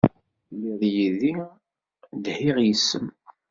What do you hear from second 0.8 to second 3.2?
yid-i dhiɣ yes-m.